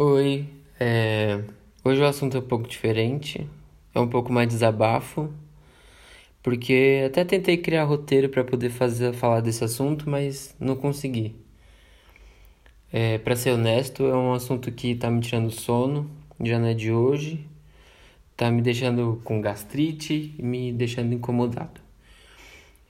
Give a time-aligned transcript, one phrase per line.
[0.00, 0.46] Oi,
[0.78, 1.42] é...
[1.84, 3.48] hoje o assunto é um pouco diferente,
[3.92, 5.28] é um pouco mais desabafo,
[6.40, 11.34] porque até tentei criar roteiro para poder fazer falar desse assunto, mas não consegui.
[12.92, 16.08] É, para ser honesto, é um assunto que tá me tirando sono,
[16.44, 17.44] já não é de hoje,
[18.36, 21.80] tá me deixando com gastrite me deixando incomodado.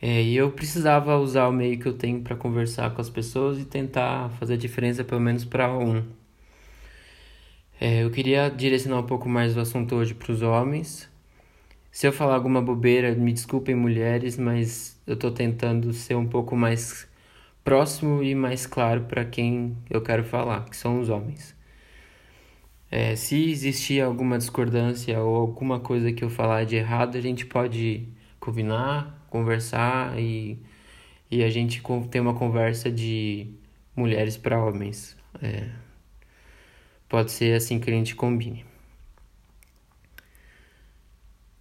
[0.02, 3.58] É, e eu precisava usar o meio que eu tenho para conversar com as pessoas
[3.58, 6.04] e tentar fazer a diferença pelo menos para um.
[7.80, 11.08] É, eu queria direcionar um pouco mais o assunto hoje para os homens.
[11.92, 16.56] Se eu falar alguma bobeira, me desculpem mulheres, mas eu estou tentando ser um pouco
[16.56, 17.08] mais
[17.62, 21.54] próximo e mais claro para quem eu quero falar, que são os homens.
[22.90, 27.46] É, se existir alguma discordância ou alguma coisa que eu falar de errado, a gente
[27.46, 28.08] pode
[28.40, 30.58] combinar, conversar e,
[31.30, 33.48] e a gente ter uma conversa de
[33.94, 35.16] mulheres para homens.
[35.42, 35.68] É,
[37.08, 38.64] Pode ser assim que a gente combine.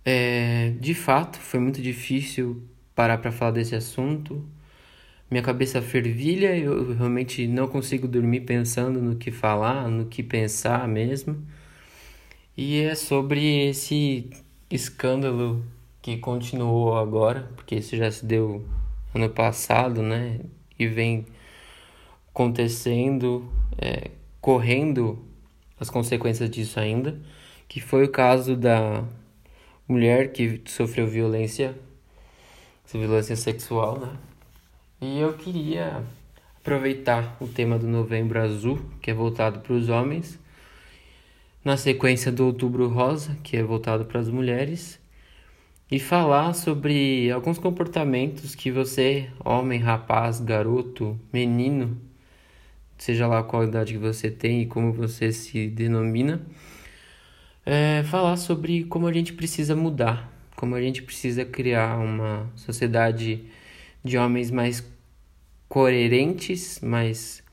[0.03, 2.63] É, de fato, foi muito difícil
[2.95, 4.43] parar para falar desse assunto.
[5.29, 10.87] Minha cabeça fervilha, eu realmente não consigo dormir pensando no que falar, no que pensar
[10.87, 11.45] mesmo.
[12.55, 14.29] E é sobre esse
[14.71, 15.65] escândalo
[16.01, 18.65] que continuou agora, porque isso já se deu
[19.13, 20.39] ano passado, né?
[20.79, 21.25] E vem
[22.29, 25.26] acontecendo, é, correndo
[25.79, 27.19] as consequências disso ainda,
[27.67, 29.03] que foi o caso da
[29.87, 31.77] mulher que sofreu violência,
[32.93, 34.17] violência sexual, né?
[34.99, 36.03] E eu queria
[36.59, 40.39] aproveitar o tema do Novembro Azul, que é voltado para os homens,
[41.63, 44.99] na sequência do Outubro Rosa, que é voltado para as mulheres,
[45.89, 51.97] e falar sobre alguns comportamentos que você, homem, rapaz, garoto, menino,
[52.97, 56.41] seja lá qual idade que você tem e como você se denomina,
[57.65, 63.45] é falar sobre como a gente precisa mudar, como a gente precisa criar uma sociedade
[64.03, 64.83] de homens mais
[65.67, 67.43] coerentes, mais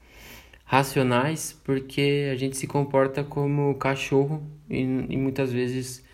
[0.65, 6.04] racionais, porque a gente se comporta como cachorro e, e muitas vezes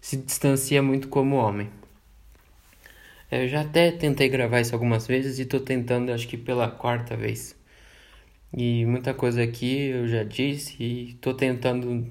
[0.00, 1.68] se distancia muito como homem.
[3.30, 7.16] Eu já até tentei gravar isso algumas vezes e estou tentando, acho que pela quarta
[7.16, 7.56] vez.
[8.56, 12.08] E muita coisa aqui eu já disse e estou tentando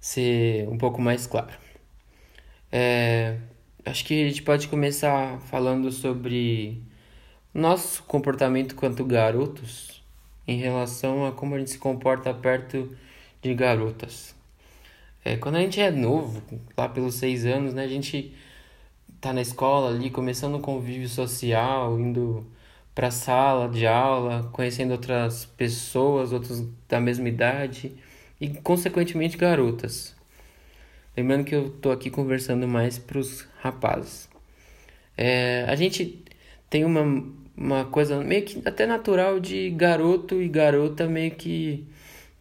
[0.00, 1.52] ser um pouco mais claro.
[2.70, 3.38] É,
[3.84, 6.82] acho que a gente pode começar falando sobre
[7.54, 10.04] nosso comportamento quanto garotos
[10.46, 12.94] em relação a como a gente se comporta perto
[13.40, 14.34] de garotas.
[15.24, 16.42] É, quando a gente é novo,
[16.76, 18.34] lá pelos seis anos, né, a gente
[19.18, 22.46] tá na escola ali, começando o convívio social, indo
[22.98, 27.92] para a sala de aula, conhecendo outras pessoas, outros da mesma idade
[28.40, 30.16] e, consequentemente, garotas.
[31.16, 34.28] Lembrando que eu estou aqui conversando mais para os rapazes.
[35.16, 36.24] É, a gente
[36.68, 37.24] tem uma,
[37.56, 41.86] uma coisa meio que até natural de garoto e garota meio que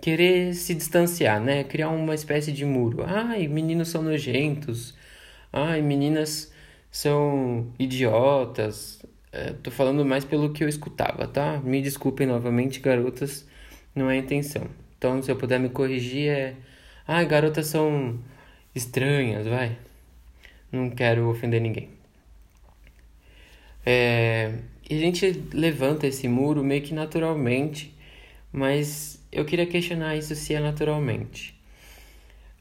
[0.01, 1.63] querer se distanciar, né?
[1.65, 3.03] Criar uma espécie de muro.
[3.05, 4.95] Ai, meninos são nojentos.
[5.53, 6.51] Ai, meninas
[6.89, 9.05] são idiotas.
[9.31, 11.59] É, tô falando mais pelo que eu escutava, tá?
[11.59, 13.47] Me desculpem novamente, garotas,
[13.95, 14.67] não é a intenção.
[14.97, 16.55] Então, se eu puder me corrigir, é.
[17.07, 18.19] Ah, garotas são
[18.75, 19.77] estranhas, vai.
[20.71, 21.89] Não quero ofender ninguém.
[23.85, 24.53] É,
[24.89, 27.95] e a gente levanta esse muro meio que naturalmente,
[28.51, 31.55] mas eu queria questionar isso se é naturalmente.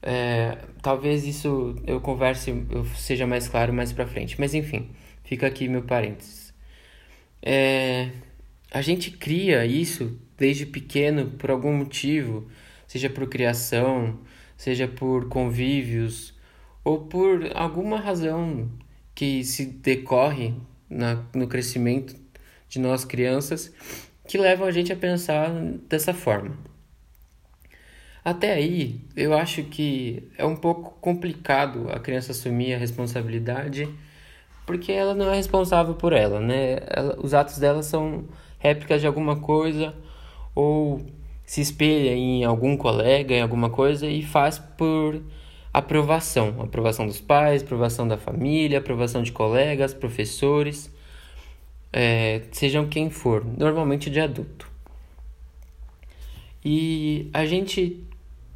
[0.03, 4.89] É, talvez isso eu converse, eu seja mais claro mais pra frente, mas enfim,
[5.25, 6.46] fica aqui meu parênteses.
[7.49, 8.11] É,
[8.73, 12.51] a gente cria isso desde pequeno por algum motivo,
[12.89, 14.19] seja por criação,
[14.57, 16.35] seja por convívios
[16.83, 18.69] ou por alguma razão
[19.15, 20.55] que se decorre
[20.91, 22.17] na, no crescimento
[22.69, 23.73] de nós crianças
[24.27, 25.49] que levam a gente a pensar
[25.89, 26.59] dessa forma.
[28.25, 33.89] Até aí, eu acho que é um pouco complicado a criança assumir a responsabilidade
[34.67, 36.79] porque ela não é responsável por ela, né?
[36.89, 38.25] Ela, os atos dela são
[38.59, 39.95] réplicas de alguma coisa
[40.55, 41.01] ou
[41.45, 45.23] se espelha em algum colega, em alguma coisa e faz por
[45.73, 50.91] aprovação, aprovação dos pais, aprovação da família, aprovação de colegas, professores,
[51.93, 54.69] é, sejam quem for, normalmente de adulto.
[56.65, 58.03] E a gente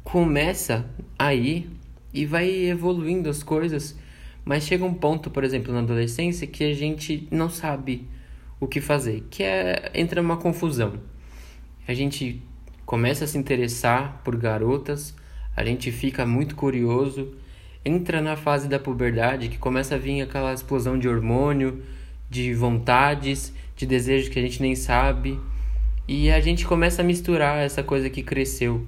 [0.03, 0.85] começa
[1.17, 1.69] aí
[2.13, 3.97] e vai evoluindo as coisas
[4.43, 8.07] mas chega um ponto, por exemplo, na adolescência, que a gente não sabe
[8.59, 10.93] o que fazer, que é entra uma confusão.
[11.87, 12.41] A gente
[12.85, 15.15] começa a se interessar por garotas,
[15.55, 17.33] a gente fica muito curioso,
[17.83, 21.81] entra na fase da puberdade que começa a vir aquela explosão de hormônio,
[22.29, 25.39] de vontades, de desejos que a gente nem sabe,
[26.07, 28.85] e a gente começa a misturar essa coisa que cresceu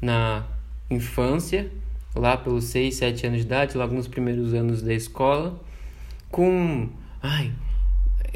[0.00, 0.46] na
[0.90, 1.70] infância,
[2.14, 5.58] lá pelos 6, 7 anos de idade, logo nos primeiros anos da escola,
[6.30, 6.88] com
[7.22, 7.52] ai,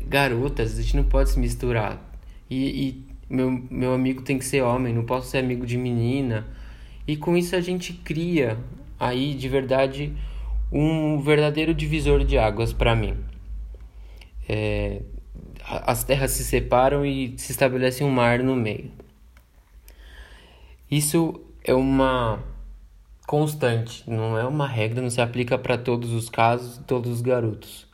[0.07, 2.01] garotas, a gente não pode se misturar.
[2.49, 6.47] E, e meu, meu amigo tem que ser homem, não posso ser amigo de menina.
[7.07, 8.59] E com isso a gente cria
[8.99, 10.13] aí de verdade
[10.71, 13.17] um verdadeiro divisor de águas para mim.
[14.49, 15.03] É,
[15.65, 18.91] as terras se separam e se estabelece um mar no meio.
[20.91, 22.43] Isso é uma
[23.33, 27.87] constante, não é uma regra, não se aplica para todos os casos, todos os garotos.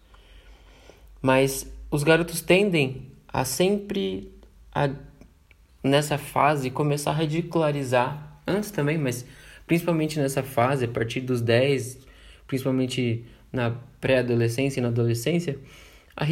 [1.22, 4.32] Mas os garotos tendem a sempre
[4.74, 4.90] a
[5.80, 9.24] nessa fase começar a ridicularizar antes também, mas
[9.64, 12.00] principalmente nessa fase, a partir dos 10,
[12.48, 15.56] principalmente na pré-adolescência e na adolescência,
[16.16, 16.24] a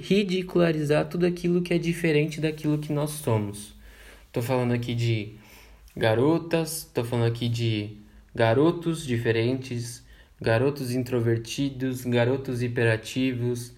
[0.00, 3.74] ridicularizar tudo aquilo que é diferente daquilo que nós somos.
[4.28, 5.36] Estou falando aqui de
[5.98, 7.96] garotas, estou falando aqui de
[8.32, 10.06] garotos diferentes,
[10.40, 13.74] garotos introvertidos, garotos hiperativos,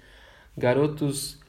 [0.56, 1.40] garotos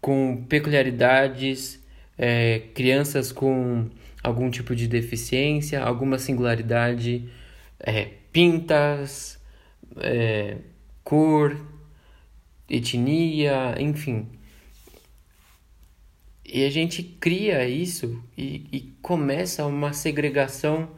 [0.00, 1.80] com peculiaridades,
[2.18, 3.88] é, crianças com
[4.20, 7.30] algum tipo de deficiência, alguma singularidade,
[7.78, 9.40] é, pintas,
[9.98, 10.56] é,
[11.04, 11.56] cor,
[12.68, 14.26] etnia, enfim.
[16.48, 20.88] E a gente cria isso e, e começa uma segregação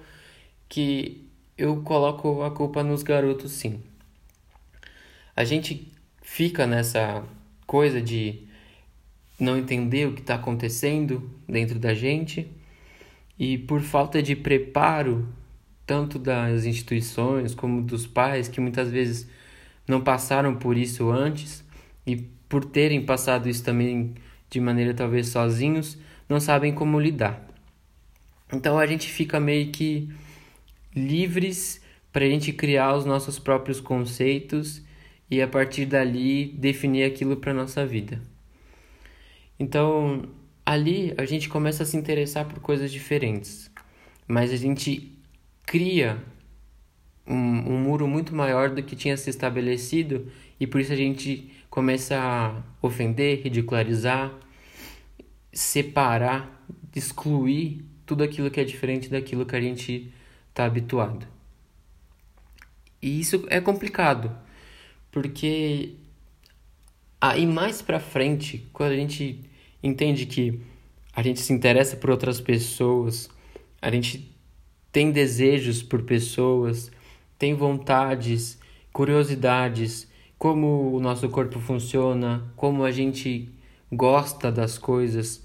[0.68, 3.82] que eu coloco a culpa nos garotos, sim.
[5.34, 5.90] A gente
[6.22, 7.24] fica nessa
[7.66, 8.46] coisa de
[9.40, 12.50] não entender o que está acontecendo dentro da gente
[13.38, 15.28] e por falta de preparo
[15.86, 19.28] tanto das instituições como dos pais que muitas vezes
[19.86, 21.64] não passaram por isso antes
[22.06, 22.16] e
[22.48, 24.14] por terem passado isso também
[24.50, 25.98] de maneira talvez sozinhos
[26.28, 27.46] não sabem como lidar.
[28.52, 30.08] Então a gente fica meio que
[30.94, 31.80] livres
[32.12, 34.82] para a gente criar os nossos próprios conceitos
[35.30, 38.20] e a partir dali definir aquilo para nossa vida.
[39.58, 40.22] Então,
[40.64, 43.70] ali a gente começa a se interessar por coisas diferentes,
[44.26, 45.18] mas a gente
[45.66, 46.22] cria
[47.26, 51.52] um, um muro muito maior do que tinha se estabelecido e por isso a gente
[51.78, 54.36] começa a ofender, ridicularizar,
[55.52, 60.12] separar, excluir tudo aquilo que é diferente daquilo que a gente
[60.48, 61.24] está habituado.
[63.00, 64.36] E isso é complicado,
[65.12, 65.94] porque
[67.20, 69.44] aí mais para frente, quando a gente
[69.80, 70.60] entende que
[71.14, 73.30] a gente se interessa por outras pessoas,
[73.80, 74.36] a gente
[74.90, 76.90] tem desejos por pessoas,
[77.38, 78.58] tem vontades,
[78.92, 80.07] curiosidades,
[80.38, 83.50] como o nosso corpo funciona, como a gente
[83.92, 85.44] gosta das coisas.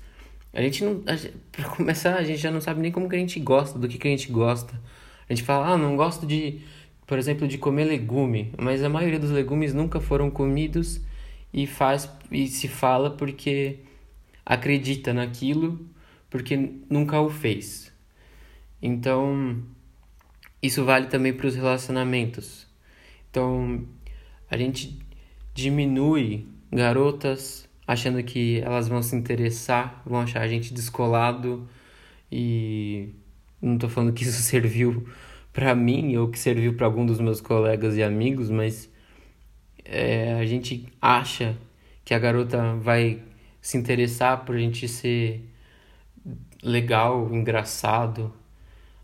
[0.53, 1.03] A gente não.
[1.51, 3.97] Para começar, a gente já não sabe nem como que a gente gosta, do que,
[3.97, 4.79] que a gente gosta.
[5.27, 6.61] A gente fala, ah, não gosto de,
[7.07, 11.01] por exemplo, de comer legume, mas a maioria dos legumes nunca foram comidos
[11.53, 13.79] e faz e se fala porque
[14.45, 15.79] acredita naquilo
[16.29, 16.57] porque
[16.89, 17.93] nunca o fez.
[18.81, 19.63] Então,
[20.61, 22.65] isso vale também para os relacionamentos.
[23.29, 23.85] Então,
[24.53, 24.99] a gente
[25.51, 31.67] diminui garotas achando que elas vão se interessar, vão achar a gente descolado
[32.31, 33.09] e
[33.59, 35.07] não estou falando que isso serviu
[35.51, 38.87] para mim ou que serviu para algum dos meus colegas e amigos, mas
[39.83, 41.57] é, a gente acha
[42.05, 43.23] que a garota vai
[43.59, 45.49] se interessar por a gente ser
[46.61, 48.31] legal, engraçado.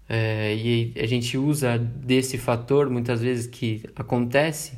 [0.07, 4.77] É, e a gente usa desse fator muitas vezes que acontece,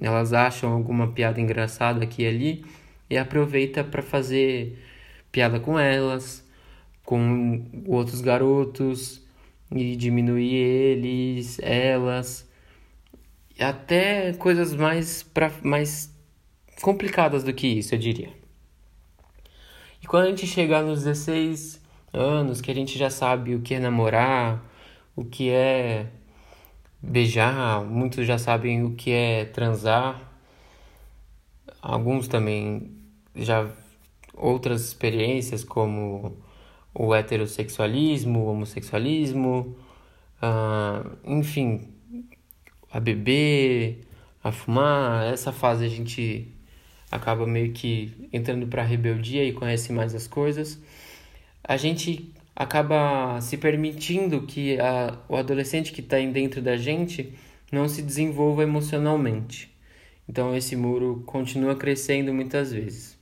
[0.00, 2.64] elas acham alguma piada engraçada aqui e ali
[3.08, 4.78] e aproveita para fazer
[5.30, 6.46] piada com elas,
[7.04, 9.22] com outros garotos
[9.72, 12.48] e diminuir eles, elas,
[13.58, 16.14] até coisas mais, pra, mais
[16.80, 18.30] complicadas do que isso, eu diria.
[20.02, 21.80] E quando a gente chegar nos 16
[22.12, 24.64] anos, que a gente já sabe o que é namorar,
[25.14, 26.06] o que é
[27.02, 30.20] beijar, muitos já sabem o que é transar,
[31.80, 32.90] alguns também
[33.34, 33.70] já
[34.34, 36.36] outras experiências como
[36.94, 39.76] o heterossexualismo, o homossexualismo,
[40.42, 41.88] uh, enfim,
[42.90, 44.06] a beber,
[44.42, 46.52] a fumar, essa fase a gente
[47.10, 50.80] acaba meio que entrando para a rebeldia e conhece mais as coisas.
[51.62, 57.32] A gente acaba se permitindo que a, o adolescente que está dentro da gente
[57.72, 59.74] não se desenvolva emocionalmente.
[60.28, 63.18] Então esse muro continua crescendo muitas vezes.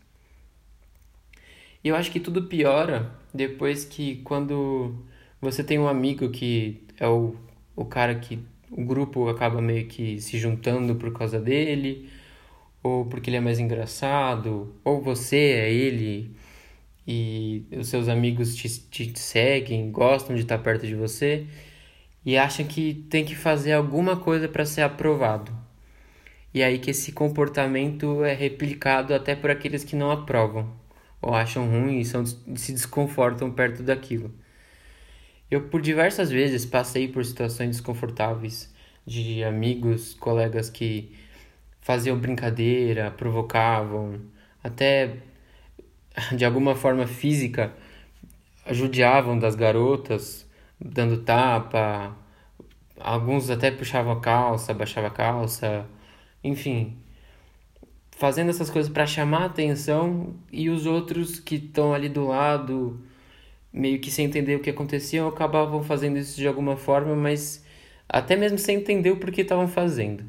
[1.84, 4.96] E eu acho que tudo piora depois que quando
[5.40, 7.36] você tem um amigo que é o,
[7.76, 8.40] o cara que
[8.72, 12.10] o grupo acaba meio que se juntando por causa dele,
[12.82, 16.36] ou porque ele é mais engraçado, ou você é ele
[17.10, 21.46] e os seus amigos te, te seguem, gostam de estar perto de você
[22.22, 25.50] e acham que tem que fazer alguma coisa para ser aprovado.
[26.52, 30.70] E aí que esse comportamento é replicado até por aqueles que não aprovam,
[31.22, 34.30] ou acham ruim e são, se desconfortam perto daquilo.
[35.50, 38.70] Eu por diversas vezes passei por situações desconfortáveis
[39.06, 41.16] de amigos, colegas que
[41.80, 44.20] faziam brincadeira, provocavam,
[44.62, 45.16] até
[46.36, 47.72] de alguma forma física
[48.70, 50.46] judiavam das garotas,
[50.80, 52.16] dando tapa,
[53.00, 55.86] alguns até puxavam a calça, baixavam a calça,
[56.42, 56.96] enfim,
[58.12, 63.00] fazendo essas coisas para chamar a atenção e os outros que estão ali do lado,
[63.72, 67.64] meio que sem entender o que acontecia, acabavam fazendo isso de alguma forma, mas
[68.08, 70.24] até mesmo sem entender o porquê estavam fazendo.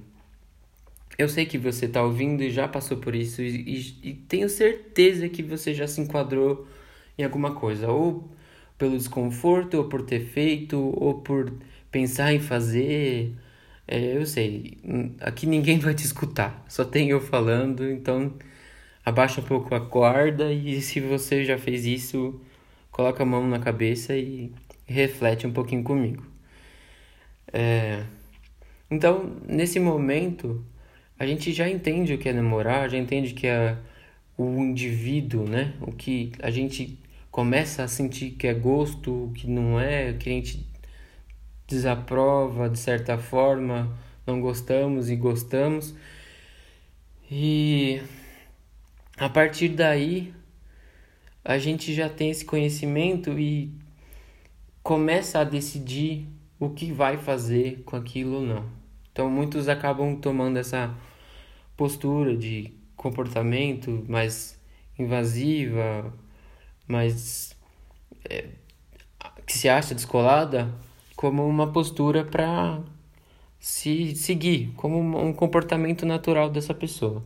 [1.19, 4.47] Eu sei que você está ouvindo e já passou por isso, e, e, e, tenho
[4.49, 6.65] certeza que você já se enquadrou
[7.17, 8.31] em alguma coisa, ou
[8.77, 11.51] pelo desconforto, ou por ter feito, ou por
[11.91, 13.35] pensar em fazer.
[13.87, 14.77] É, eu sei,
[15.21, 18.33] aqui ninguém vai te escutar, só tem eu falando, então
[19.05, 22.39] abaixa um pouco a corda e se você já fez isso,
[22.91, 24.53] coloca a mão na cabeça e
[24.87, 26.23] reflete um pouquinho comigo.
[27.53, 28.05] É,
[28.91, 30.63] então, nesse momento,
[31.19, 33.77] a gente já entende o que é namorar, já entende que é
[34.37, 35.73] o indivíduo, né?
[35.81, 36.97] O que a gente
[37.29, 40.65] começa a sentir que é gosto, o que não é, o que a gente
[41.67, 43.93] desaprova de certa forma,
[44.25, 45.93] não gostamos e gostamos.
[47.29, 48.01] E
[49.17, 50.33] a partir daí
[51.43, 53.69] a gente já tem esse conhecimento e
[54.81, 56.25] começa a decidir
[56.57, 58.65] o que vai fazer com aquilo ou não.
[59.11, 60.95] Então muitos acabam tomando essa
[61.79, 64.59] postura de comportamento mais
[64.97, 66.13] invasiva,
[66.85, 67.55] mais
[68.29, 68.49] é,
[69.47, 70.69] que se acha descolada,
[71.15, 72.81] como uma postura para
[73.61, 77.23] se seguir, como um comportamento natural dessa pessoa.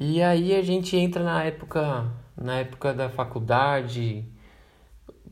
[0.00, 4.24] E aí a gente entra na época, na época da faculdade,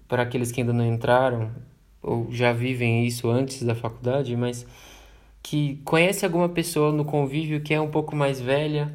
[0.07, 1.51] para aqueles que ainda não entraram
[2.01, 4.65] ou já vivem isso antes da faculdade, mas
[5.49, 8.93] que conhece alguma pessoa no convívio que é um pouco mais velha,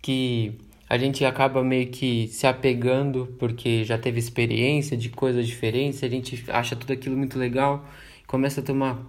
[0.00, 0.58] que
[0.88, 6.08] a gente acaba meio que se apegando porque já teve experiência de coisas diferentes, a
[6.08, 7.84] gente acha tudo aquilo muito legal,
[8.26, 9.04] começa a tomar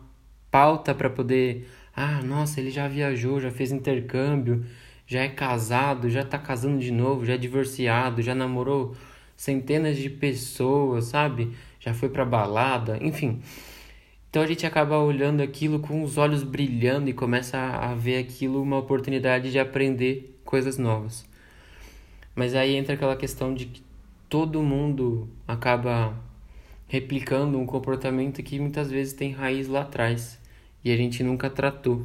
[0.52, 4.66] pauta para poder, ah, nossa, ele já viajou, já fez intercâmbio,
[5.08, 8.98] já é casado, já tá casando de novo, já é divorciado, já namorou
[9.34, 11.56] centenas de pessoas, sabe?
[11.80, 13.42] Já foi para balada, enfim.
[14.36, 18.62] Então a gente acaba olhando aquilo com os olhos brilhando e começa a ver aquilo
[18.62, 21.26] uma oportunidade de aprender coisas novas.
[22.36, 23.82] Mas aí entra aquela questão de que
[24.28, 26.22] todo mundo acaba
[26.86, 30.38] replicando um comportamento que muitas vezes tem raiz lá atrás
[30.84, 32.04] e a gente nunca tratou.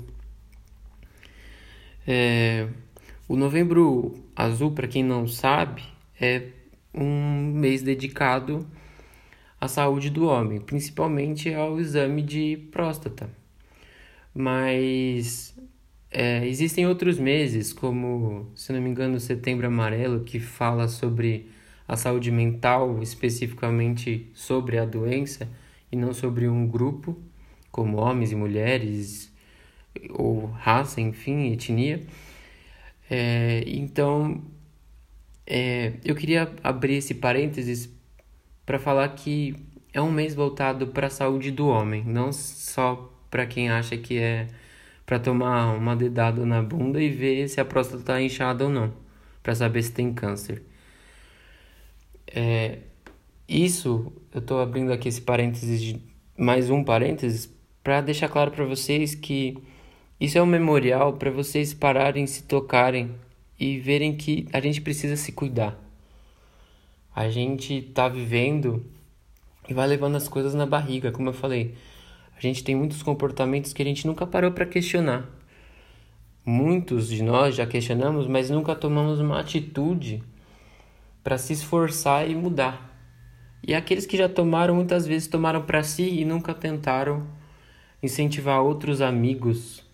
[2.06, 2.68] É,
[3.26, 5.82] o Novembro Azul, para quem não sabe,
[6.20, 6.44] é
[6.94, 8.64] um mês dedicado
[9.60, 13.28] a saúde do homem, principalmente ao exame de próstata.
[14.34, 15.54] Mas
[16.10, 21.50] é, existem outros meses, como, se não me engano, Setembro Amarelo, que fala sobre
[21.86, 25.48] a saúde mental, especificamente sobre a doença,
[25.92, 27.20] e não sobre um grupo,
[27.70, 29.32] como homens e mulheres,
[30.10, 32.00] ou raça, enfim, etnia.
[33.10, 34.40] É, então,
[35.46, 37.90] é, eu queria abrir esse parênteses
[38.70, 39.56] para falar que
[39.92, 44.16] é um mês voltado para a saúde do homem, não só para quem acha que
[44.16, 44.46] é
[45.04, 48.92] para tomar uma dedada na bunda e ver se a próstata está inchada ou não,
[49.42, 50.62] para saber se tem câncer.
[52.28, 52.78] É,
[53.48, 56.00] isso, eu estou abrindo aqui esse parênteses, de,
[56.38, 59.58] mais um parênteses, para deixar claro para vocês que
[60.20, 63.16] isso é um memorial para vocês pararem, se tocarem
[63.58, 65.89] e verem que a gente precisa se cuidar
[67.14, 68.84] a gente tá vivendo
[69.68, 71.74] e vai levando as coisas na barriga, como eu falei.
[72.36, 75.28] A gente tem muitos comportamentos que a gente nunca parou para questionar.
[76.44, 80.22] Muitos de nós já questionamos, mas nunca tomamos uma atitude
[81.22, 82.90] para se esforçar e mudar.
[83.62, 87.26] E aqueles que já tomaram, muitas vezes tomaram para si e nunca tentaram
[88.02, 89.84] incentivar outros amigos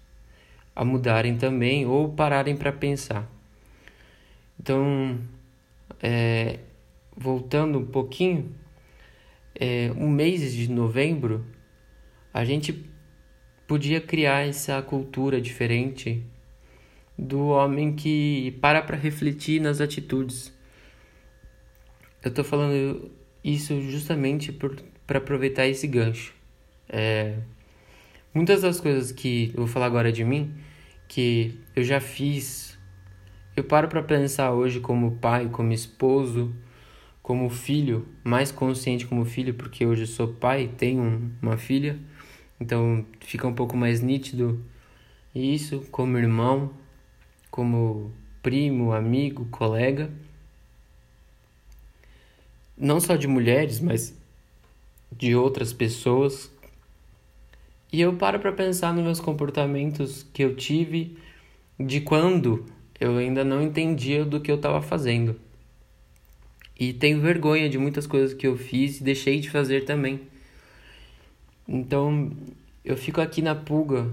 [0.75, 3.29] a mudarem também ou pararem para pensar.
[4.61, 5.19] Então,
[6.01, 6.61] é,
[7.17, 8.55] voltando um pouquinho,
[9.55, 11.45] é, um mês de novembro,
[12.33, 12.85] a gente
[13.67, 16.23] podia criar essa cultura diferente
[17.19, 20.53] do homem que para para refletir nas atitudes.
[22.23, 23.11] Eu estou falando
[23.43, 24.53] isso justamente
[25.07, 26.35] para aproveitar esse gancho.
[26.89, 27.39] É,
[28.35, 30.55] muitas das coisas que eu vou falar agora de mim,
[31.09, 32.79] que eu já fiz,
[33.57, 36.55] eu paro para pensar hoje como pai, como esposo,
[37.27, 41.99] como filho, mais consciente como filho, porque hoje sou pai, tenho uma filha,
[42.61, 44.63] então fica um pouco mais nítido
[45.35, 46.71] isso, como irmão,
[47.51, 50.09] como primo, amigo, colega
[52.77, 54.15] não só de mulheres, mas
[55.11, 56.53] de outras pessoas.
[57.93, 61.17] E eu paro para pensar nos meus comportamentos que eu tive
[61.81, 62.67] de quando
[63.01, 65.41] eu ainda não entendia do que eu estava fazendo.
[66.79, 70.21] E tenho vergonha de muitas coisas que eu fiz e deixei de fazer também.
[71.67, 72.31] Então,
[72.85, 74.09] eu fico aqui na pulga,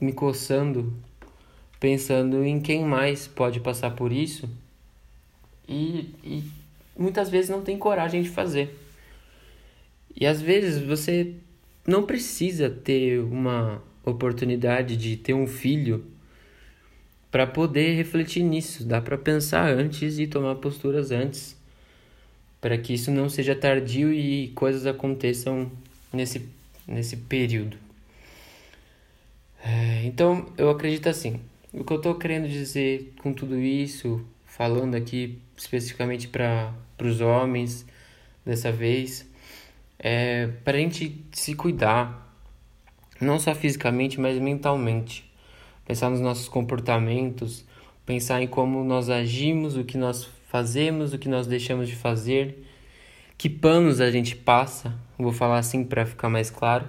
[0.00, 0.92] me coçando,
[1.78, 4.48] pensando em quem mais pode passar por isso
[5.68, 6.44] e, e
[6.96, 8.78] muitas vezes não tem coragem de fazer.
[10.14, 11.34] E às vezes você
[11.86, 16.04] não precisa ter uma oportunidade de ter um filho
[17.30, 18.84] para poder refletir nisso.
[18.84, 21.56] Dá para pensar antes e tomar posturas antes,
[22.64, 25.70] para que isso não seja tardio e coisas aconteçam
[26.10, 26.48] nesse,
[26.88, 27.76] nesse período.
[29.62, 31.38] É, então eu acredito assim.
[31.74, 37.84] O que eu estou querendo dizer com tudo isso, falando aqui especificamente para os homens
[38.46, 39.28] dessa vez,
[39.98, 42.34] é para a gente se cuidar,
[43.20, 45.30] não só fisicamente, mas mentalmente.
[45.84, 47.62] Pensar nos nossos comportamentos,
[48.06, 52.64] pensar em como nós agimos, o que nós fazemos, o que nós deixamos de fazer,
[53.36, 56.86] que panos a gente passa, vou falar assim para ficar mais claro,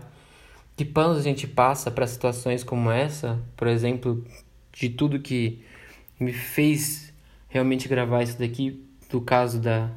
[0.78, 4.24] que panos a gente passa para situações como essa, por exemplo,
[4.72, 5.64] de tudo que
[6.20, 7.12] me fez
[7.48, 9.90] realmente gravar isso daqui do caso da,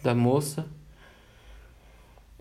[0.00, 0.64] da moça.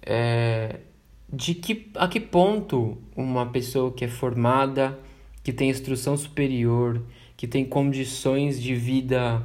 [0.05, 0.81] É,
[1.27, 4.99] de que a que ponto uma pessoa que é formada,
[5.41, 7.01] que tem instrução superior,
[7.35, 9.43] que tem condições de vida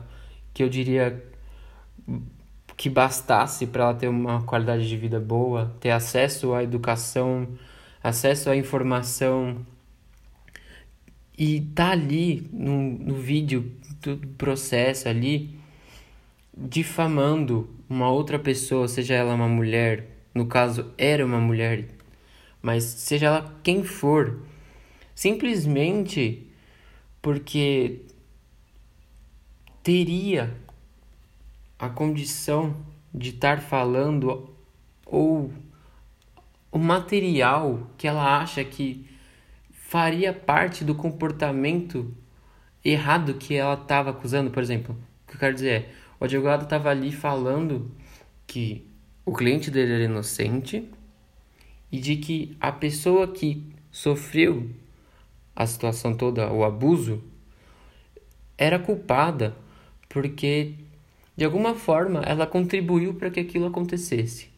[0.56, 1.22] que eu diria
[2.78, 7.46] que bastasse para ela ter uma qualidade de vida boa, ter acesso à educação,
[8.02, 9.66] acesso à informação
[11.36, 15.58] e tá ali no, no vídeo do processo ali
[16.56, 21.84] difamando uma outra pessoa, seja ela uma mulher, no caso era uma mulher,
[22.62, 24.40] mas seja ela quem for,
[25.14, 26.46] simplesmente
[27.20, 28.06] porque
[29.86, 30.52] teria
[31.78, 32.74] a condição
[33.14, 34.50] de estar falando
[35.06, 35.52] ou
[36.72, 39.08] o material que ela acha que
[39.70, 42.12] faria parte do comportamento
[42.84, 44.96] errado que ela estava acusando, por exemplo.
[45.22, 47.88] O que eu quero dizer é, o advogado estava ali falando
[48.44, 48.84] que
[49.24, 50.90] o cliente dele era inocente
[51.92, 54.68] e de que a pessoa que sofreu
[55.54, 57.22] a situação toda, o abuso,
[58.58, 59.64] era culpada
[60.08, 60.74] porque
[61.36, 64.48] de alguma forma ela contribuiu para que aquilo acontecesse.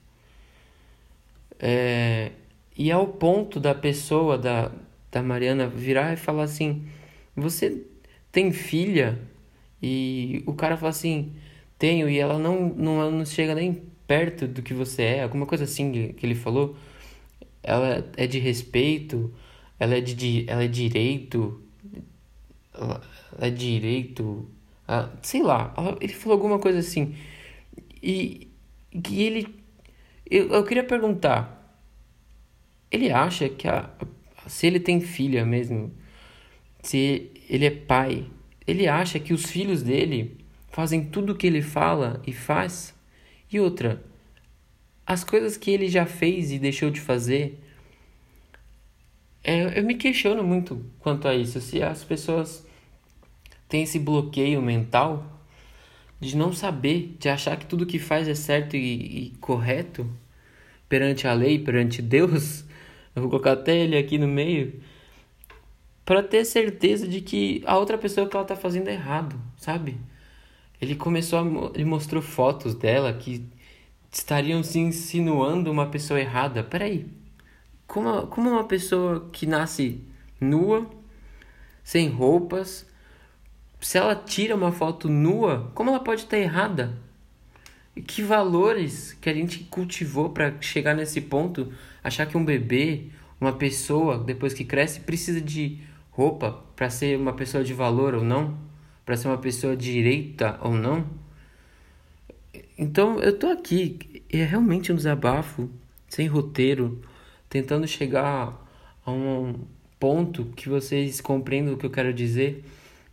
[1.59, 2.33] É,
[2.77, 4.71] e ao ponto da pessoa, da,
[5.11, 6.87] da Mariana, virar e falar assim:
[7.37, 7.85] Você
[8.31, 9.19] tem filha?
[9.83, 11.33] E o cara fala assim:
[11.79, 15.65] tenho, e ela não, não, não chega nem perto do que você é, alguma coisa
[15.65, 16.77] assim que ele falou.
[17.63, 19.33] Ela é de respeito,
[19.79, 21.61] ela é de, ela é direito,
[22.73, 23.03] ela
[23.41, 24.49] é direito,
[24.89, 27.15] ela, sei lá, ele falou alguma coisa assim.
[28.03, 28.49] E,
[29.11, 29.55] e ele.
[30.29, 31.57] Eu, eu queria perguntar.
[32.91, 33.91] Ele acha que a,
[34.47, 35.93] se ele tem filha mesmo,
[36.83, 38.27] se ele é pai,
[38.67, 40.39] ele acha que os filhos dele
[40.71, 42.95] fazem tudo o que ele fala e faz.
[43.53, 44.03] E outra,
[45.07, 47.63] as coisas que ele já fez e deixou de fazer.
[49.45, 51.61] É, eu me questiono muito quanto a isso.
[51.61, 52.67] Se as pessoas
[53.69, 55.39] têm esse bloqueio mental
[56.21, 60.09] de não saber, de achar que tudo que faz é certo e, e correto
[60.89, 62.65] perante a lei, perante Deus.
[63.15, 64.81] Eu vou colocar até ele aqui no meio
[66.05, 69.99] para ter certeza de que a outra pessoa que ela tá fazendo é errado, sabe?
[70.81, 73.47] Ele começou a, ele mostrou fotos dela que
[74.11, 76.65] estariam se insinuando uma pessoa errada.
[76.65, 77.07] Peraí,
[77.87, 80.01] como, como uma pessoa que nasce
[80.41, 80.89] nua,
[81.85, 82.88] sem roupas,
[83.81, 86.97] se ela tira uma foto nua, como ela pode estar errada?
[87.95, 93.05] E que valores que a gente cultivou para chegar nesse ponto, achar que um bebê,
[93.41, 95.79] uma pessoa, depois que cresce, precisa de
[96.11, 98.59] roupa para ser uma pessoa de valor ou não,
[99.05, 101.07] para ser uma pessoa direita ou não?
[102.77, 105.69] Então eu tô aqui, é realmente um desabafo,
[106.09, 107.01] sem roteiro,
[107.49, 108.65] tentando chegar
[109.05, 109.55] a um
[109.99, 112.65] ponto que vocês compreendam o que eu quero dizer,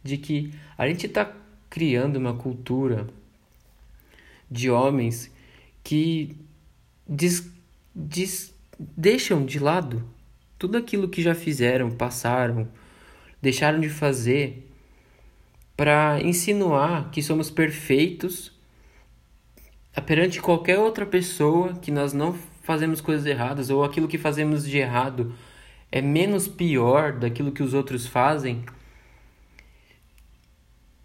[0.05, 1.33] de que a gente está
[1.67, 3.07] criando uma cultura
[4.49, 5.33] de homens
[5.83, 6.37] que
[7.09, 7.51] diz,
[7.93, 10.07] diz, deixam de lado
[10.59, 12.67] tudo aquilo que já fizeram, passaram,
[13.41, 14.71] deixaram de fazer
[15.75, 18.53] para insinuar que somos perfeitos
[20.05, 24.77] perante qualquer outra pessoa, que nós não fazemos coisas erradas ou aquilo que fazemos de
[24.77, 25.33] errado
[25.91, 28.63] é menos pior daquilo que os outros fazem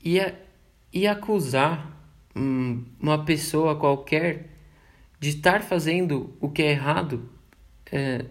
[0.02, 0.34] e, a,
[0.92, 1.96] e acusar
[2.34, 4.50] hum, uma pessoa qualquer
[5.18, 7.28] de estar fazendo o que é errado,
[7.92, 8.24] é,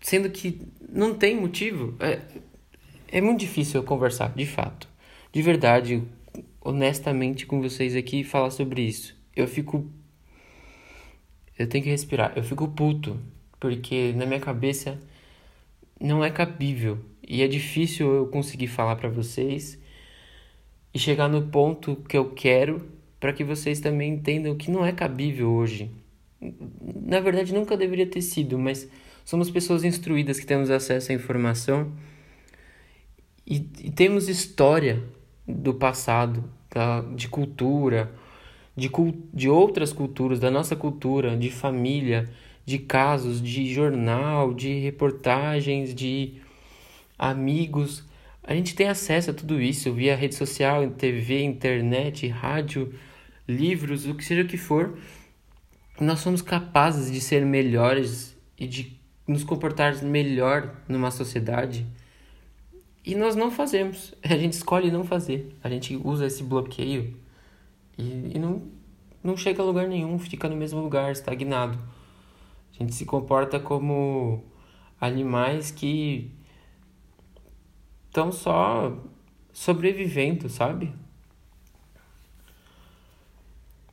[0.00, 1.94] sendo que não tem motivo.
[2.00, 2.20] É,
[3.08, 4.88] é muito difícil eu conversar, de fato.
[5.32, 6.02] De verdade,
[6.60, 9.16] honestamente com vocês aqui e falar sobre isso.
[9.34, 9.88] Eu fico.
[11.58, 12.32] Eu tenho que respirar.
[12.36, 13.18] Eu fico puto.
[13.58, 14.98] Porque na minha cabeça
[16.00, 16.98] não é cabível.
[17.26, 19.79] E é difícil eu conseguir falar para vocês
[20.92, 24.92] e chegar no ponto que eu quero para que vocês também entendam que não é
[24.92, 25.90] cabível hoje.
[26.40, 28.88] Na verdade, nunca deveria ter sido, mas
[29.24, 31.92] somos pessoas instruídas que temos acesso à informação
[33.46, 35.02] e, e temos história
[35.46, 38.10] do passado, da, de cultura,
[38.76, 38.90] de,
[39.34, 42.30] de outras culturas, da nossa cultura, de família,
[42.64, 46.40] de casos, de jornal, de reportagens, de
[47.18, 48.08] amigos.
[48.50, 52.92] A gente tem acesso a tudo isso via rede social, TV, internet, rádio,
[53.46, 54.98] livros, o que seja que for.
[56.00, 61.86] Nós somos capazes de ser melhores e de nos comportar melhor numa sociedade
[63.06, 64.16] e nós não fazemos.
[64.28, 65.56] A gente escolhe não fazer.
[65.62, 67.16] A gente usa esse bloqueio
[67.96, 68.64] e, e não,
[69.22, 71.78] não chega a lugar nenhum, fica no mesmo lugar, estagnado.
[72.74, 74.42] A gente se comporta como
[75.00, 76.32] animais que
[78.10, 78.94] estão só
[79.52, 80.92] sobrevivendo, sabe?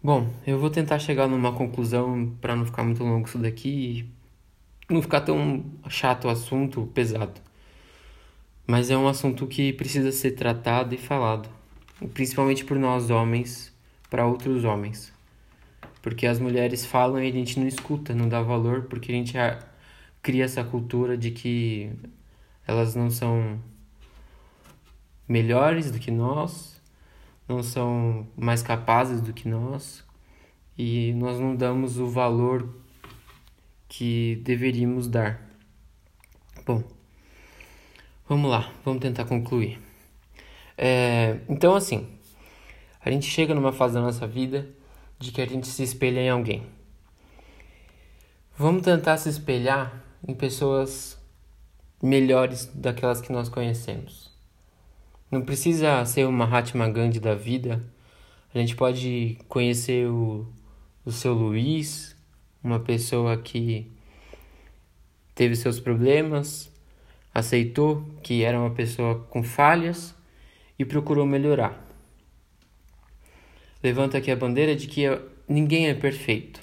[0.03, 4.09] Bom, eu vou tentar chegar numa conclusão para não ficar muito longo isso daqui
[4.89, 7.47] e não ficar tão chato o assunto, pesado
[8.67, 11.49] mas é um assunto que precisa ser tratado e falado,
[12.13, 13.73] principalmente por nós homens,
[14.09, 15.13] para outros homens.
[16.01, 19.33] Porque as mulheres falam e a gente não escuta, não dá valor, porque a gente
[20.21, 21.89] cria essa cultura de que
[22.67, 23.57] elas não são
[25.27, 26.81] melhores do que nós,
[27.47, 30.03] não são mais capazes do que nós,
[30.77, 32.69] e nós não damos o valor
[33.87, 35.41] que deveríamos dar.
[36.65, 36.83] Bom,
[38.29, 39.79] Vamos lá, vamos tentar concluir.
[40.77, 42.05] É, então, assim,
[42.99, 44.67] a gente chega numa fase da nossa vida
[45.17, 46.67] de que a gente se espelha em alguém.
[48.57, 51.17] Vamos tentar se espelhar em pessoas
[52.03, 54.26] melhores daquelas que nós conhecemos.
[55.29, 57.83] Não precisa ser uma Mahatma Gandhi da vida.
[58.53, 60.47] A gente pode conhecer o,
[61.03, 62.15] o seu Luiz,
[62.63, 63.91] uma pessoa que
[65.35, 66.71] teve seus problemas,
[67.33, 70.15] aceitou que era uma pessoa com falhas
[70.79, 71.85] e procurou melhorar.
[73.83, 75.03] Levanta aqui a bandeira de que
[75.47, 76.61] ninguém é perfeito.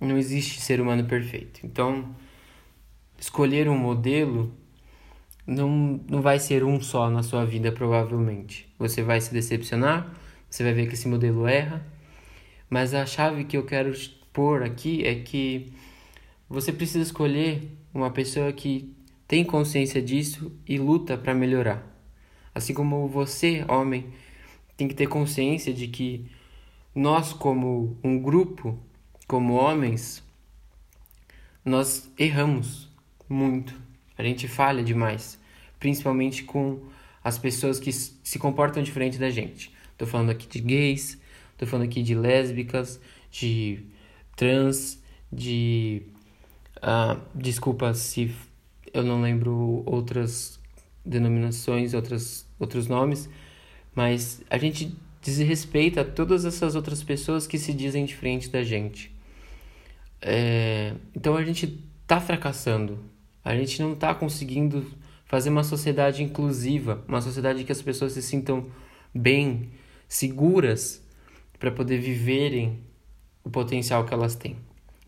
[0.00, 1.60] Não existe ser humano perfeito.
[1.64, 2.16] Então,
[3.18, 4.52] escolher um modelo
[5.46, 8.68] não, não vai ser um só na sua vida, provavelmente.
[8.78, 10.12] Você vai se decepcionar,
[10.48, 11.84] você vai ver que esse modelo erra,
[12.68, 13.92] mas a chave que eu quero
[14.32, 15.72] pôr aqui é que
[16.48, 18.94] você precisa escolher uma pessoa que
[19.26, 21.86] tem consciência disso e luta para melhorar.
[22.54, 24.12] Assim como você, homem,
[24.76, 26.30] tem que ter consciência de que
[26.94, 28.78] nós, como um grupo,
[29.26, 30.22] como homens,
[31.64, 32.90] nós erramos
[33.28, 33.81] muito.
[34.22, 35.36] A gente falha demais,
[35.80, 36.80] principalmente com
[37.24, 39.72] as pessoas que se comportam diferente da gente.
[39.90, 41.18] Estou falando aqui de gays,
[41.50, 43.00] estou falando aqui de lésbicas,
[43.32, 43.80] de
[44.36, 46.02] trans, de.
[46.76, 48.32] Uh, desculpa se
[48.94, 50.60] eu não lembro outras
[51.04, 53.28] denominações, outras, outros nomes,
[53.92, 59.12] mas a gente desrespeita todas essas outras pessoas que se dizem diferente da gente.
[60.20, 63.10] É, então a gente tá fracassando.
[63.44, 64.86] A gente não tá conseguindo
[65.24, 68.66] fazer uma sociedade inclusiva, uma sociedade que as pessoas se sintam
[69.14, 69.70] bem,
[70.08, 71.02] seguras
[71.58, 72.80] para poder viverem
[73.42, 74.56] o potencial que elas têm.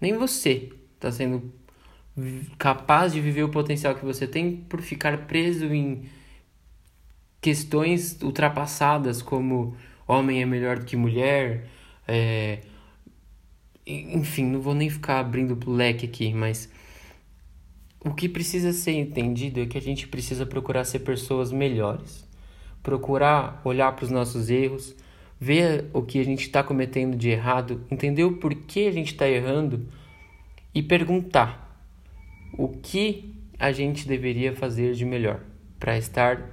[0.00, 1.52] Nem você está sendo
[2.58, 6.04] capaz de viver o potencial que você tem por ficar preso em
[7.40, 11.68] questões ultrapassadas como homem é melhor do que mulher,
[12.06, 12.60] é...
[13.86, 16.70] enfim, não vou nem ficar abrindo o leque aqui, mas
[18.04, 22.28] o que precisa ser entendido é que a gente precisa procurar ser pessoas melhores,
[22.82, 24.94] procurar olhar para os nossos erros,
[25.40, 29.26] ver o que a gente está cometendo de errado, entender o porquê a gente está
[29.26, 29.88] errando
[30.74, 31.82] e perguntar
[32.58, 35.40] o que a gente deveria fazer de melhor
[35.78, 36.50] para estar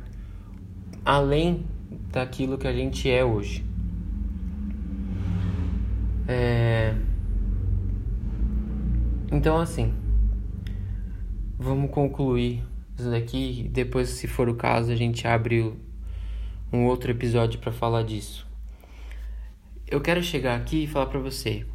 [1.04, 1.66] além
[2.12, 3.66] daquilo que a gente é hoje.
[6.28, 6.96] É...
[9.32, 9.94] Então, assim,
[11.62, 12.64] vamos concluir
[12.98, 13.70] isso daqui.
[13.72, 15.74] Depois, se for o caso, a gente abre
[16.74, 18.48] um outro episódio para falar disso.
[19.88, 21.66] Eu quero chegar aqui e falar para você,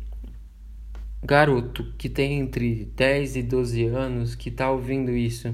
[1.23, 5.53] garoto que tem entre 10 e 12 anos que tá ouvindo isso.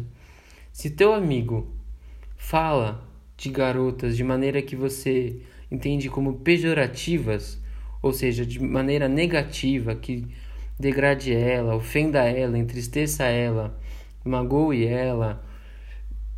[0.73, 1.71] Se teu amigo
[2.37, 7.61] fala de garotas de maneira que você entende como pejorativas,
[8.01, 10.27] ou seja, de maneira negativa, que
[10.79, 13.77] degrade ela, ofenda ela, entristeça ela,
[14.25, 15.45] magoe ela,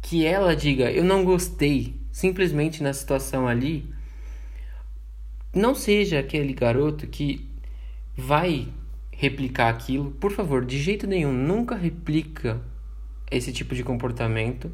[0.00, 3.92] que ela diga eu não gostei, simplesmente na situação ali,
[5.54, 7.48] não seja aquele garoto que
[8.16, 8.68] vai
[9.10, 10.10] replicar aquilo.
[10.12, 12.60] Por favor, de jeito nenhum, nunca replica
[13.30, 14.70] esse tipo de comportamento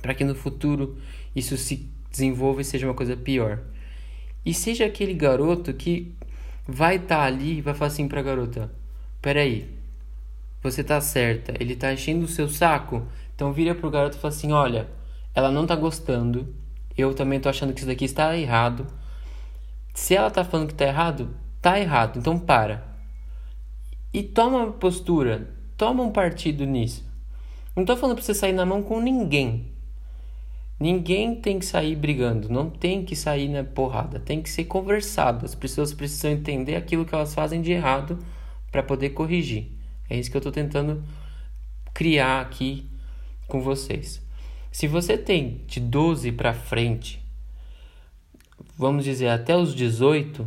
[0.00, 0.96] para que no futuro
[1.34, 3.60] isso se desenvolva e seja uma coisa pior.
[4.44, 6.14] E seja aquele garoto que
[6.66, 8.72] vai estar tá ali e vai falar assim para a garota:
[9.20, 9.77] "Peraí,
[10.62, 13.06] você tá certa, ele tá enchendo o seu saco".
[13.34, 14.88] Então vira pro garoto e fala assim: "Olha,
[15.34, 16.52] ela não tá gostando.
[16.96, 18.86] Eu também tô achando que isso daqui está errado.
[19.94, 22.18] Se ela tá falando que tá errado, tá errado.
[22.18, 22.82] Então para.
[24.12, 27.08] E toma uma postura, toma um partido nisso.
[27.76, 29.72] Não tô falando pra você sair na mão com ninguém.
[30.80, 35.44] Ninguém tem que sair brigando, não tem que sair na porrada, tem que ser conversado.
[35.44, 38.18] As pessoas precisam entender aquilo que elas fazem de errado
[38.72, 39.77] para poder corrigir.
[40.08, 41.02] É isso que eu estou tentando
[41.92, 42.88] criar aqui
[43.46, 44.22] com vocês.
[44.70, 47.20] Se você tem de 12 para frente,
[48.76, 50.46] vamos dizer até os 18,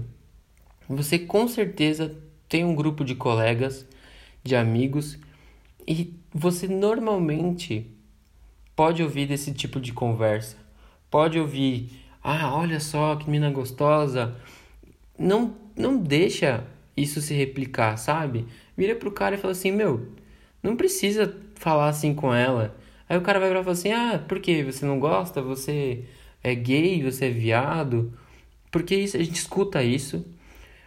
[0.88, 2.16] você com certeza
[2.48, 3.86] tem um grupo de colegas,
[4.44, 5.18] de amigos
[5.88, 7.90] e você normalmente
[8.76, 10.58] pode ouvir desse tipo de conversa.
[11.10, 11.92] Pode ouvir,
[12.24, 14.36] ah, olha só que mina gostosa.
[15.18, 18.48] Não, não deixa isso se replicar, sabe?
[18.82, 20.08] Vira pro cara e fala assim, meu,
[20.64, 22.76] não precisa falar assim com ela.
[23.08, 25.40] Aí o cara vai pra falar assim, ah, por que você não gosta?
[25.40, 26.06] Você
[26.44, 28.12] é gay, você é viado?
[28.72, 30.26] Porque isso, a gente escuta isso.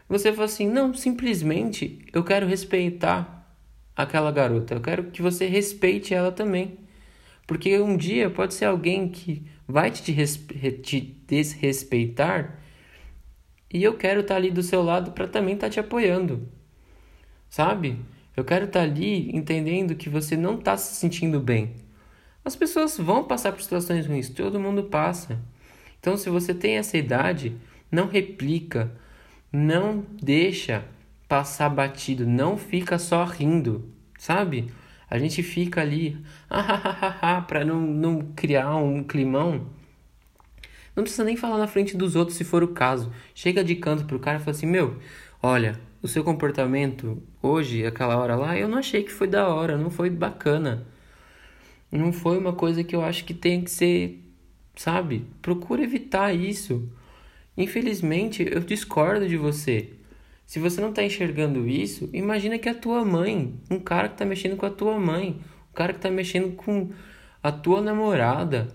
[0.09, 3.49] Você fala assim, não, simplesmente eu quero respeitar
[3.95, 4.75] aquela garota.
[4.75, 6.77] Eu quero que você respeite ela também.
[7.47, 10.13] Porque um dia pode ser alguém que vai te,
[10.83, 12.59] te desrespeitar
[13.73, 16.49] e eu quero estar tá ali do seu lado para também estar tá te apoiando.
[17.55, 18.01] Sabe?
[18.37, 21.77] Eu quero estar tá ali entendendo que você não está se sentindo bem.
[22.45, 25.39] As pessoas vão passar por situações ruins, todo mundo passa.
[26.01, 27.57] Então, se você tem essa idade,
[27.93, 28.91] não replica,
[29.53, 30.85] não deixa
[31.29, 33.89] passar batido, não fica só rindo,
[34.19, 34.69] sabe?
[35.09, 36.19] A gente fica ali,
[37.47, 39.69] para não, não criar um climão.
[40.97, 43.13] Não precisa nem falar na frente dos outros se for o caso.
[43.33, 44.99] Chega de canto pro cara e fala assim: Meu,
[45.41, 49.79] olha, o seu comportamento hoje, aquela hora lá, eu não achei que foi da hora,
[49.79, 50.87] não foi bacana.
[51.91, 54.23] Não foi uma coisa que eu acho que tem que ser,
[54.77, 55.25] sabe?
[55.41, 56.93] Procura evitar isso.
[57.57, 59.95] Infelizmente, eu discordo de você.
[60.45, 64.27] Se você não está enxergando isso, imagina que a tua mãe, um cara que está
[64.27, 65.41] mexendo com a tua mãe,
[65.71, 66.91] um cara que está mexendo com
[67.43, 68.69] a tua namorada.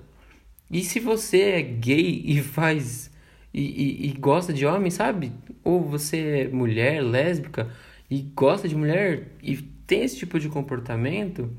[0.72, 3.12] E se você é gay e faz
[3.54, 5.32] e, e, e gosta de homem, sabe?
[5.64, 7.70] Ou você é mulher, lésbica
[8.10, 11.52] e gosta de mulher e tem esse tipo de comportamento,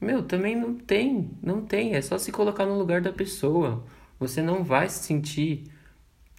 [0.00, 1.94] meu, também não tem, não tem.
[1.94, 3.84] É só se colocar no lugar da pessoa.
[4.18, 5.64] Você não vai se sentir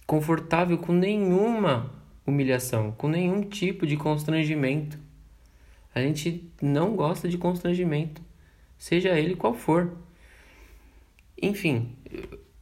[0.06, 1.92] confortável com nenhuma
[2.26, 4.98] humilhação, com nenhum tipo de constrangimento.
[5.94, 8.22] A gente não gosta de constrangimento,
[8.78, 9.96] seja ele qual for.
[11.40, 11.96] Enfim,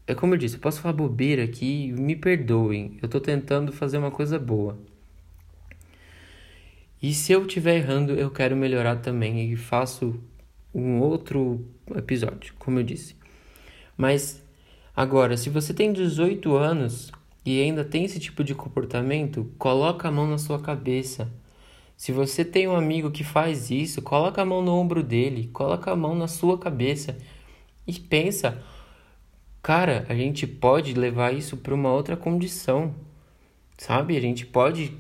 [0.06, 2.96] é como eu disse, eu posso falar bobeira aqui, me perdoem.
[3.02, 4.78] Eu tô tentando fazer uma coisa boa.
[7.02, 10.18] E se eu estiver errando, eu quero melhorar também e faço
[10.72, 11.64] um outro
[11.94, 13.16] episódio, como eu disse.
[13.96, 14.42] Mas
[14.94, 17.10] agora, se você tem 18 anos
[17.44, 21.28] e ainda tem esse tipo de comportamento, coloca a mão na sua cabeça.
[21.96, 25.90] Se você tem um amigo que faz isso, coloca a mão no ombro dele, coloca
[25.90, 27.16] a mão na sua cabeça
[27.86, 28.62] e pensa,
[29.66, 32.94] cara, a gente pode levar isso para uma outra condição.
[33.76, 34.16] Sabe?
[34.16, 34.96] A gente pode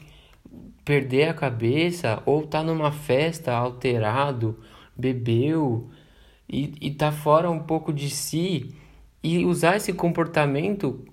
[0.84, 4.58] perder a cabeça ou tá numa festa alterado,
[4.96, 5.88] bebeu
[6.48, 8.74] e, e tá fora um pouco de si
[9.22, 11.04] e usar esse comportamento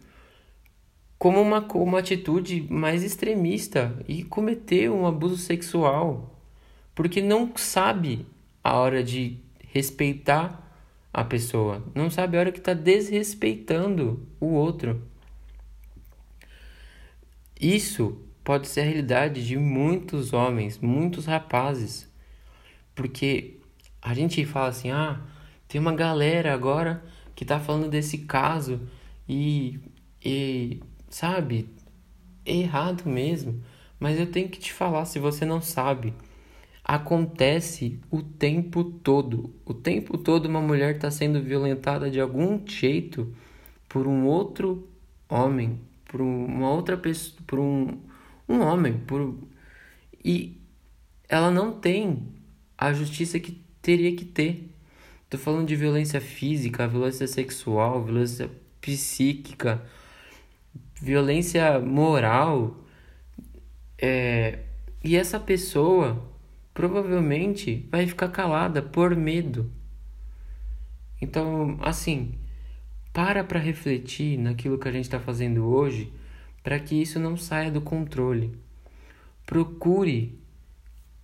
[1.20, 6.42] como uma, uma atitude mais extremista e cometer um abuso sexual,
[6.96, 8.26] porque não sabe
[8.63, 9.38] a hora de
[9.72, 10.62] respeitar
[11.13, 15.02] a pessoa, não sabe a hora que está desrespeitando o outro.
[17.62, 22.12] Isso pode ser a realidade de muitos homens, muitos rapazes,
[22.95, 23.60] porque
[24.02, 25.21] a gente fala assim: ah,
[25.67, 27.04] tem uma galera agora
[27.36, 28.82] que está falando desse caso
[29.30, 29.80] e,
[30.23, 31.69] e sabe?
[32.45, 33.63] Errado mesmo.
[33.99, 36.13] Mas eu tenho que te falar se você não sabe.
[36.84, 39.56] Acontece o tempo todo.
[39.65, 43.34] O tempo todo uma mulher está sendo violentada de algum jeito
[43.88, 44.89] por um outro
[45.30, 47.98] homem, por uma outra pessoa, por um,
[48.50, 49.36] um homem, por
[50.24, 50.62] e
[51.28, 52.28] ela não tem
[52.78, 54.69] a justiça que teria que ter.
[55.30, 59.82] Tô falando de violência física, violência sexual, violência psíquica,
[61.02, 62.78] violência moral.
[63.98, 64.60] É,
[65.04, 66.33] e essa pessoa
[66.74, 69.72] provavelmente vai ficar calada por medo.
[71.22, 72.36] Então, assim,
[73.14, 76.12] para para refletir naquilo que a gente está fazendo hoje
[76.64, 78.58] para que isso não saia do controle.
[79.46, 80.40] Procure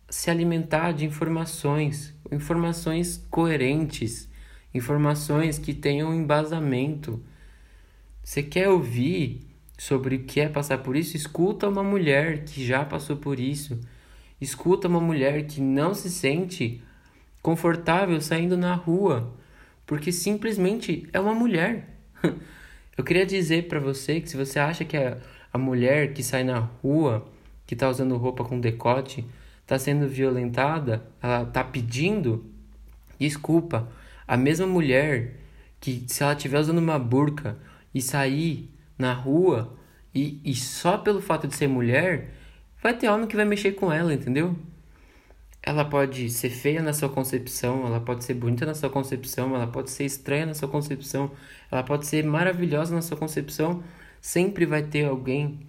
[0.10, 4.30] se alimentar de informações, informações coerentes,
[4.74, 7.24] informações que tenham embasamento.
[8.24, 12.84] Você quer ouvir sobre o que é passar por isso, escuta uma mulher que já
[12.84, 13.80] passou por isso.
[14.40, 16.82] Escuta uma mulher que não se sente
[17.42, 19.34] confortável saindo na rua,
[19.86, 21.90] porque simplesmente é uma mulher.
[22.98, 25.18] Eu queria dizer para você que se você acha que a,
[25.54, 27.26] a mulher que sai na rua,
[27.66, 29.26] que está usando roupa com decote,
[29.62, 32.46] está sendo violentada, ela está pedindo
[33.20, 33.88] desculpa.
[34.28, 35.36] A mesma mulher
[35.80, 37.58] que se ela estiver usando uma burca
[37.94, 39.76] e sair na rua
[40.14, 42.34] e, e só pelo fato de ser mulher,
[42.82, 44.56] vai ter homem que vai mexer com ela, entendeu?
[45.62, 49.68] Ela pode ser feia na sua concepção, ela pode ser bonita na sua concepção, ela
[49.68, 51.32] pode ser estranha na sua concepção,
[51.70, 53.84] ela pode ser maravilhosa na sua concepção.
[54.22, 55.68] Sempre vai ter alguém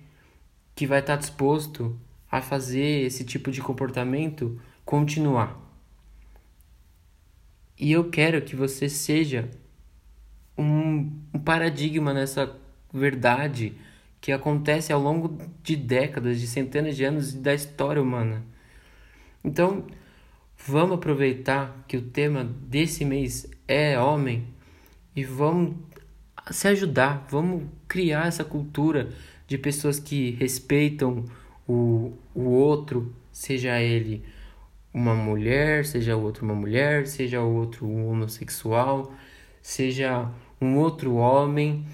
[0.75, 1.99] que vai estar disposto
[2.31, 5.59] a fazer esse tipo de comportamento continuar.
[7.79, 9.51] E eu quero que você seja
[10.57, 12.55] um, um paradigma nessa
[12.93, 13.75] verdade
[14.21, 18.45] que acontece ao longo de décadas, de centenas de anos da história humana.
[19.43, 19.87] Então,
[20.67, 24.47] vamos aproveitar que o tema desse mês é homem
[25.17, 25.77] e vamos
[26.51, 29.09] se ajudar, vamos criar essa cultura
[29.47, 31.25] de pessoas que respeitam
[31.67, 34.25] o, o outro, seja ele
[34.93, 39.13] uma mulher, seja o outro uma mulher, seja o outro um homossexual,
[39.63, 40.31] seja
[40.61, 41.87] um outro homem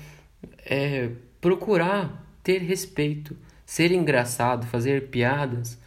[0.64, 1.10] é,
[1.46, 5.78] procurar ter respeito, ser engraçado, fazer piadas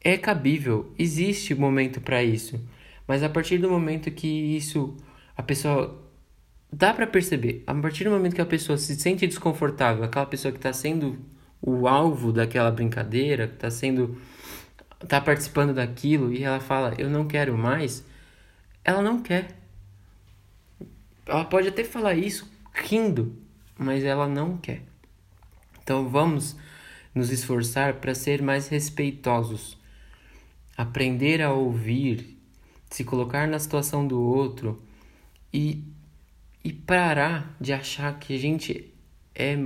[0.00, 2.64] é cabível, existe momento para isso,
[3.08, 4.96] mas a partir do momento que isso
[5.36, 6.00] a pessoa
[6.72, 10.52] dá para perceber, a partir do momento que a pessoa se sente desconfortável, aquela pessoa
[10.52, 11.18] que está sendo
[11.60, 14.16] o alvo daquela brincadeira, que está sendo
[15.08, 18.04] tá participando daquilo e ela fala eu não quero mais,
[18.84, 19.58] ela não quer.
[21.26, 23.43] Ela pode até falar isso rindo,
[23.78, 24.82] mas ela não quer.
[25.82, 26.56] Então vamos
[27.14, 29.78] nos esforçar para ser mais respeitosos,
[30.76, 32.38] aprender a ouvir,
[32.90, 34.82] se colocar na situação do outro
[35.52, 35.84] e,
[36.62, 38.92] e parar de achar que a gente
[39.34, 39.56] é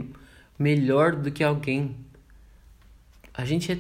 [0.59, 1.97] melhor do que alguém.
[3.33, 3.79] A gente é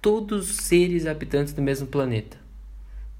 [0.00, 2.38] todos seres habitantes do mesmo planeta.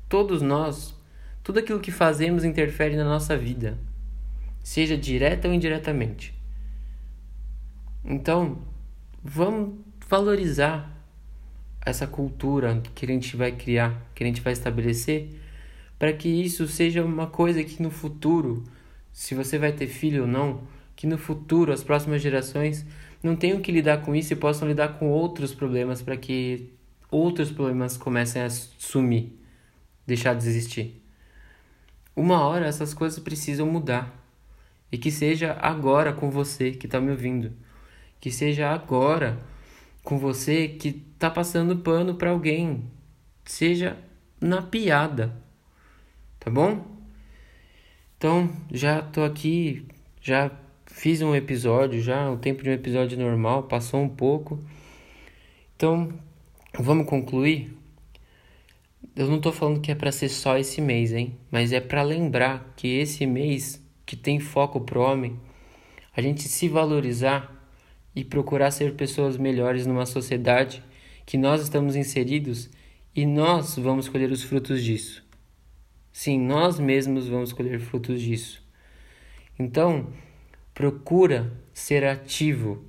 [0.08, 0.94] Todos nós,
[1.42, 3.76] tudo aquilo que fazemos interfere na nossa vida
[4.64, 6.34] seja direta ou indiretamente.
[8.04, 8.58] Então,
[9.22, 10.90] vamos valorizar
[11.86, 15.38] essa cultura que a gente vai criar, que a gente vai estabelecer,
[15.96, 18.64] para que isso seja uma coisa que no futuro
[19.14, 20.62] se você vai ter filho ou não,
[20.96, 22.84] que no futuro as próximas gerações
[23.22, 26.72] não tenham que lidar com isso e possam lidar com outros problemas para que
[27.08, 29.38] outros problemas comecem a sumir,
[30.04, 31.00] deixar de existir.
[32.16, 34.23] Uma hora essas coisas precisam mudar.
[34.94, 37.52] E que seja agora com você que está me ouvindo.
[38.20, 39.40] Que seja agora
[40.04, 42.84] com você que está passando pano para alguém.
[43.44, 43.96] Seja
[44.40, 45.34] na piada.
[46.38, 46.86] Tá bom?
[48.16, 49.84] Então, já tô aqui,
[50.22, 50.48] já
[50.86, 54.62] fiz um episódio, já o tempo de um episódio normal passou um pouco.
[55.74, 56.08] Então,
[56.78, 57.76] vamos concluir?
[59.16, 61.36] Eu não tô falando que é para ser só esse mês, hein?
[61.50, 65.38] Mas é para lembrar que esse mês que tem foco pro homem,
[66.16, 67.52] a gente se valorizar
[68.14, 70.82] e procurar ser pessoas melhores numa sociedade
[71.26, 72.70] que nós estamos inseridos
[73.14, 75.24] e nós vamos colher os frutos disso.
[76.12, 78.62] Sim, nós mesmos vamos colher frutos disso.
[79.58, 80.08] Então,
[80.72, 82.84] procura ser ativo.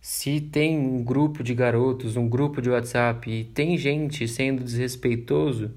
[0.00, 5.72] Se tem um grupo de garotos, um grupo de WhatsApp e tem gente sendo desrespeitoso,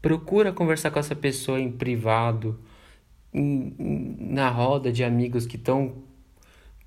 [0.00, 2.58] procura conversar com essa pessoa em privado
[3.34, 6.04] na roda de amigos que estão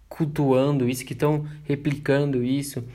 [0.08, 2.88] cultuando isso, que estão replicando isso,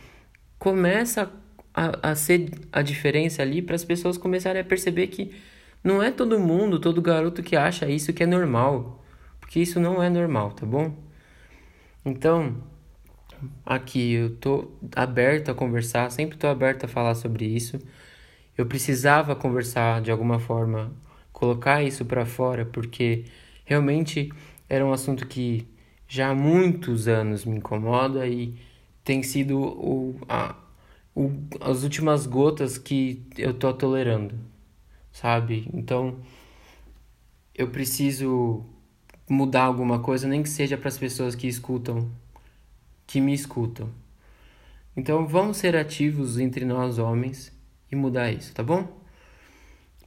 [0.59, 1.31] começa
[1.75, 5.33] a, a ser a diferença ali para as pessoas começarem a perceber que
[5.85, 9.05] não é todo mundo, todo garoto que acha isso que é normal,
[9.41, 10.97] porque isso não é normal, tá bom?
[12.05, 12.57] Então,
[13.67, 17.79] aqui eu tô aberto a conversar, sempre tô aberto a falar sobre isso.
[18.57, 20.93] Eu precisava conversar de alguma forma,
[21.33, 23.25] colocar isso para fora, porque
[23.65, 24.33] realmente
[24.69, 25.67] era um assunto que
[26.09, 28.59] já há muitos anos me incomoda e
[29.05, 30.55] tem sido o, a,
[31.15, 34.35] o, as últimas gotas que eu tô tolerando,
[35.11, 35.69] sabe?
[35.73, 36.19] Então
[37.55, 38.65] eu preciso
[39.29, 42.11] mudar alguma coisa, nem que seja para as pessoas que escutam,
[43.07, 43.89] que me escutam.
[44.97, 47.53] Então vamos ser ativos entre nós homens
[47.91, 49.01] e mudar isso, tá bom?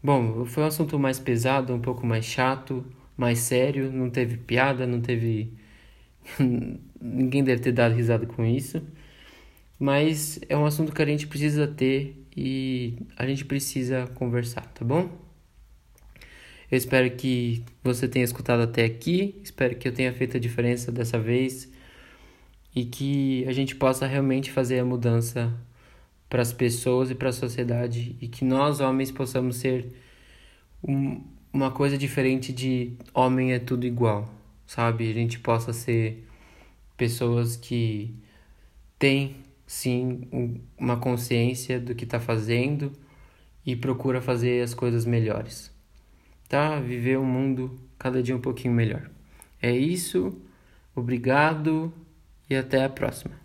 [0.03, 2.85] Bom, foi um assunto mais pesado, um pouco mais chato
[3.17, 5.53] mais sério, não teve piada, não teve.
[7.01, 8.81] Ninguém deve ter dado risada com isso.
[9.79, 14.85] Mas é um assunto que a gente precisa ter e a gente precisa conversar, tá
[14.85, 15.09] bom?
[16.71, 20.91] Eu espero que você tenha escutado até aqui, espero que eu tenha feito a diferença
[20.91, 21.71] dessa vez
[22.75, 25.53] e que a gente possa realmente fazer a mudança
[26.29, 29.93] para as pessoas e para a sociedade e que nós homens possamos ser
[30.83, 31.21] um,
[31.55, 34.29] uma coisa diferente de homem é tudo igual,
[34.67, 35.09] sabe?
[35.09, 36.27] A gente possa ser
[36.97, 38.13] pessoas que
[38.99, 42.91] têm sim uma consciência do que está fazendo
[43.65, 45.71] e procura fazer as coisas melhores,
[46.49, 46.77] tá?
[46.77, 49.09] Viver um mundo cada dia um pouquinho melhor.
[49.61, 50.37] É isso,
[50.93, 51.93] obrigado
[52.49, 53.44] e até a próxima.